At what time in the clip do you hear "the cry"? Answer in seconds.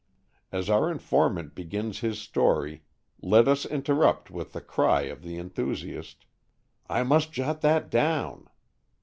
4.53-5.01